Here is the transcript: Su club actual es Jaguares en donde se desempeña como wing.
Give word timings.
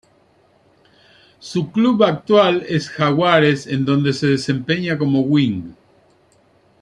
Su 1.37 1.71
club 1.71 2.01
actual 2.03 2.65
es 2.67 2.89
Jaguares 2.89 3.67
en 3.67 3.85
donde 3.85 4.13
se 4.13 4.25
desempeña 4.25 4.97
como 4.97 5.21
wing. 5.21 5.75